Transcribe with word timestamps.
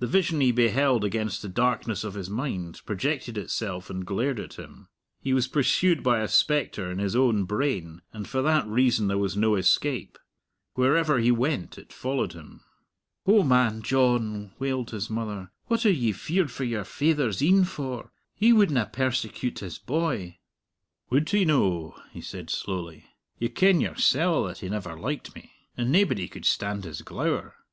The 0.00 0.08
vision 0.08 0.40
he 0.40 0.50
beheld 0.50 1.04
against 1.04 1.40
the 1.40 1.48
darkness 1.48 2.02
of 2.02 2.14
his 2.14 2.28
mind 2.28 2.80
projected 2.84 3.38
itself 3.38 3.88
and 3.88 4.04
glared 4.04 4.40
at 4.40 4.54
him. 4.54 4.88
He 5.20 5.32
was 5.32 5.46
pursued 5.46 6.02
by 6.02 6.18
a 6.22 6.26
spectre 6.26 6.90
in 6.90 6.98
his 6.98 7.14
own 7.14 7.44
brain, 7.44 8.02
and 8.12 8.26
for 8.26 8.42
that 8.42 8.66
reason 8.66 9.06
there 9.06 9.16
was 9.16 9.36
no 9.36 9.54
escape. 9.54 10.18
Wherever 10.72 11.20
he 11.20 11.30
went 11.30 11.78
it 11.78 11.92
followed 11.92 12.32
him. 12.32 12.62
"O 13.26 13.44
man 13.44 13.80
John," 13.82 14.50
wailed 14.58 14.90
his 14.90 15.08
mother, 15.08 15.52
"what 15.66 15.86
are 15.86 15.92
ye 15.92 16.10
feared 16.10 16.50
for 16.50 16.64
your 16.64 16.82
faither's 16.82 17.40
een 17.40 17.62
for? 17.64 18.10
He 18.34 18.52
wouldna 18.52 18.86
persecute 18.86 19.60
his 19.60 19.78
boy." 19.78 20.38
"Would 21.10 21.30
he 21.30 21.44
no?" 21.44 21.94
he 22.10 22.22
said 22.22 22.50
slowly. 22.50 23.04
"You 23.38 23.50
ken 23.50 23.80
yoursell 23.80 24.46
that 24.48 24.58
he 24.58 24.68
never 24.68 24.98
liked 24.98 25.32
me! 25.36 25.52
And 25.76 25.92
naebody 25.92 26.26
could 26.26 26.44
stand 26.44 26.82
his 26.82 27.02
glower. 27.02 27.54